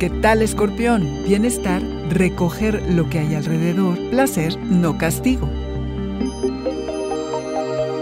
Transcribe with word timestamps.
¿Qué 0.00 0.08
tal, 0.08 0.40
escorpión? 0.40 1.24
Bienestar, 1.24 1.82
recoger 2.08 2.82
lo 2.90 3.10
que 3.10 3.18
hay 3.18 3.34
alrededor, 3.34 3.98
placer, 4.08 4.58
no 4.58 4.96
castigo. 4.96 5.46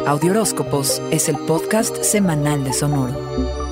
Audioróscopos 0.07 1.03
es 1.11 1.29
el 1.29 1.37
podcast 1.39 2.01
semanal 2.05 2.63
de 2.63 2.73
Sonoro. 2.73 3.68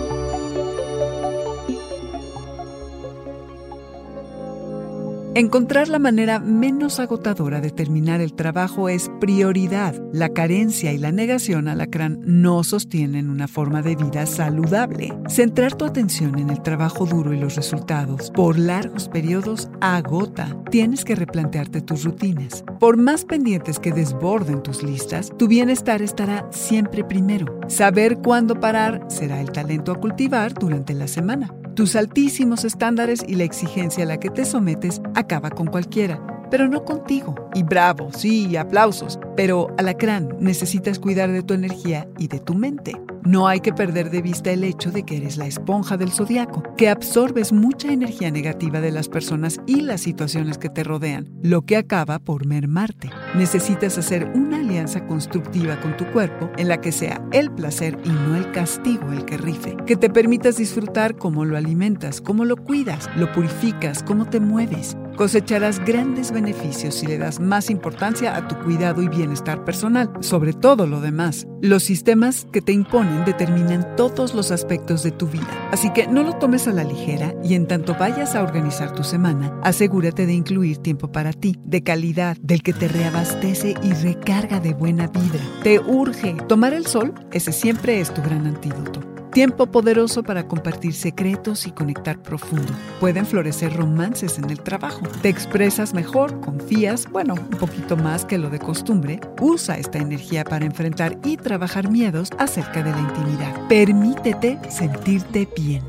Encontrar 5.37 5.89
la 5.89 5.98
manera 5.98 6.41
menos 6.41 6.98
agotadora 6.98 7.61
de 7.61 7.69
terminar 7.69 8.23
el 8.23 8.32
trabajo 8.32 8.89
es 8.89 9.11
prioridad. 9.21 9.95
La 10.11 10.30
carencia 10.30 10.95
y 10.95 10.98
la 10.98 11.12
negación 11.12 11.69
alacrán 11.69 12.20
no 12.25 12.65
sostienen 12.65 13.29
una 13.29 13.46
forma 13.46 13.83
de 13.83 13.96
vida 13.96 14.24
saludable. 14.24 15.12
Centrar 15.29 15.74
tu 15.74 15.84
atención 15.84 16.38
en 16.38 16.48
el 16.48 16.62
trabajo 16.62 17.05
duro 17.05 17.34
y 17.34 17.38
los 17.38 17.55
resultados 17.55 18.30
por 18.30 18.59
largos 18.59 19.10
periodos 19.10 19.69
agota. 19.83 20.57
Tienes 20.70 21.05
que 21.05 21.15
replantearte 21.15 21.82
tus 21.82 22.05
rutinas. 22.05 22.65
Por 22.80 22.96
más 22.96 23.27
pendientes 23.27 23.79
que 23.79 23.93
desborden 23.93 24.62
tus 24.62 24.82
listas, 24.82 25.30
tu 25.37 25.48
bienestar 25.48 26.01
estará 26.01 26.48
siempre 26.51 27.05
primero. 27.05 27.60
Saber 27.68 28.21
cuándo 28.24 28.59
parar 28.59 29.05
será 29.09 29.43
el 29.43 29.52
talento 29.52 29.93
a 29.93 30.01
cultivar 30.01 30.55
durante 30.55 30.95
la 30.95 31.09
semana. 31.09 31.52
Tus 31.77 31.95
altísimos 31.95 32.65
estándares 32.65 33.23
y 33.29 33.35
la 33.35 33.45
exigencia 33.45 34.05
a 34.05 34.07
la 34.07 34.19
que 34.19 34.30
te 34.30 34.47
sometes 34.47 35.03
acaba 35.15 35.51
con 35.51 35.66
cualquiera, 35.66 36.35
pero 36.50 36.68
no 36.68 36.84
contigo. 36.84 37.34
Y 37.55 37.62
bravo, 37.62 38.10
sí, 38.12 38.56
aplausos. 38.56 39.18
Pero, 39.37 39.68
alacrán, 39.78 40.37
necesitas 40.41 40.98
cuidar 40.98 41.32
de 41.32 41.42
tu 41.42 41.54
energía 41.54 42.09
y 42.18 42.28
de 42.28 42.41
tu 42.41 42.54
mente. 42.54 42.95
No 43.27 43.48
hay 43.48 43.59
que 43.59 43.73
perder 43.73 44.10
de 44.10 44.23
vista 44.23 44.52
el 44.52 44.62
hecho 44.62 44.93
de 44.93 45.02
que 45.02 45.16
eres 45.16 45.37
la 45.37 45.48
esponja 45.48 45.96
del 45.96 46.12
zodiaco, 46.12 46.62
que 46.76 46.88
absorbes 46.88 47.52
mucha 47.52 47.93
energía 47.93 48.30
negativa 48.30 48.80
de 48.80 48.93
las 48.93 49.09
personas 49.09 49.60
y 49.66 49.80
las 49.80 50.02
situaciones 50.02 50.59
que 50.59 50.68
te 50.68 50.84
rodean, 50.84 51.29
lo 51.43 51.62
que 51.62 51.76
acaba 51.76 52.21
por 52.21 52.46
mermarte. 52.46 53.10
Necesitas 53.34 53.99
hacer 53.99 54.30
una 54.37 54.59
alianza 54.59 55.04
constructiva 55.09 55.80
con 55.80 55.96
tu 55.96 56.06
cuerpo 56.12 56.52
en 56.56 56.68
la 56.68 56.80
que 56.80 56.93
sea 56.93 57.21
el 57.32 57.51
placer 57.51 57.99
y 58.04 58.10
no 58.10 58.37
el 58.37 58.52
castigo 58.52 59.10
el 59.10 59.24
que 59.24 59.38
rife, 59.38 59.76
que 59.87 59.96
te 59.96 60.09
permitas 60.09 60.56
disfrutar 60.56 61.16
cómo 61.16 61.45
lo 61.45 61.56
alimentas, 61.56 62.21
cómo 62.21 62.45
lo 62.45 62.56
cuidas, 62.56 63.10
lo 63.16 63.32
purificas, 63.32 64.04
cómo 64.04 64.26
te 64.26 64.38
mueves. 64.38 64.97
Cosecharás 65.16 65.82
grandes 65.82 66.31
beneficios 66.31 66.97
si 66.97 67.06
le 67.06 67.16
das 67.16 67.41
más 67.41 67.70
importancia 67.70 68.36
a 68.36 68.48
tu 68.48 68.56
cuidado 68.59 69.00
y 69.00 69.09
bienestar 69.09 69.64
personal, 69.64 70.10
sobre 70.20 70.53
todo 70.53 70.86
lo 70.86 71.00
demás. 71.00 71.47
Los 71.62 71.84
sistemas 71.84 72.47
que 72.53 72.60
te 72.60 72.72
imponen 72.72 73.25
determinan 73.25 73.97
todos 73.97 74.34
los 74.34 74.50
aspectos 74.50 75.03
de 75.03 75.12
tu 75.12 75.26
vida, 75.26 75.48
así 75.72 75.91
que 75.91 76.06
no 76.06 76.22
lo 76.22 76.34
tomes 76.34 76.69
a 76.69 76.72
la 76.72 76.84
ligera 76.84 77.34
y 77.42 77.54
en 77.54 77.66
tanto 77.66 77.94
vayas 77.98 78.34
a 78.34 78.42
organizar 78.42 78.92
tu 78.92 79.04
semana, 79.04 79.59
asegúrate 79.62 80.26
de 80.26 80.34
incluir 80.34 80.78
tiempo 80.78 81.10
para 81.10 81.32
ti, 81.32 81.56
de 81.64 81.82
calidad, 81.82 82.37
del 82.42 82.62
que 82.62 82.75
te 82.75 82.87
reabastece 82.87 83.75
y 83.82 83.92
recarga 83.94 84.60
de 84.60 84.75
buena 84.75 85.06
vibra. 85.06 85.44
Te 85.62 85.81
urge 85.81 86.37
tomar 86.47 86.75
el 86.75 86.87
sol, 86.87 87.14
ese 87.32 87.53
siempre 87.53 88.00
es 88.00 88.12
tu 88.12 88.20
gran 88.20 88.47
antídoto. 88.47 89.16
Tiempo 89.37 89.66
poderoso 89.66 90.22
para 90.22 90.48
compartir 90.48 90.94
secretos 90.94 91.66
y 91.66 91.70
conectar 91.70 92.22
profundo. 92.22 92.72
Pueden 93.00 93.26
florecer 93.26 93.76
romances 93.76 94.38
en 94.38 94.48
el 94.48 94.62
trabajo. 94.62 95.03
Te 95.20 95.28
expresas 95.28 95.93
mejor, 95.93 96.41
confías, 96.41 97.06
bueno, 97.10 97.34
un 97.34 97.59
poquito 97.59 97.98
más 97.98 98.25
que 98.25 98.38
lo 98.38 98.48
de 98.48 98.59
costumbre. 98.59 99.20
Usa 99.38 99.76
esta 99.76 99.98
energía 99.98 100.43
para 100.43 100.65
enfrentar 100.65 101.19
y 101.22 101.37
trabajar 101.37 101.91
miedos 101.91 102.31
acerca 102.38 102.82
de 102.82 102.93
la 102.93 102.98
intimidad. 102.98 103.69
Permítete 103.69 104.59
sentirte 104.70 105.47
bien. 105.54 105.82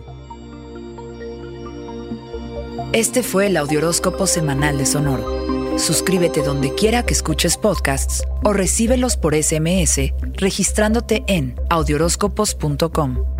Este 2.92 3.23
fue 3.23 3.48
el 3.48 3.55
Audioróscopo 3.55 4.27
Semanal 4.27 4.77
de 4.77 4.86
Sonoro. 4.86 5.80
Suscríbete 5.80 6.42
donde 6.42 6.76
quiera 6.76 7.04
que 7.04 7.14
escuches 7.14 7.55
podcasts 7.55 8.26
o 8.43 8.52
recíbelos 8.52 9.16
por 9.16 9.42
SMS 9.42 10.11
registrándote 10.33 11.23
en 11.27 11.55
audioróscopos.com. 11.70 13.36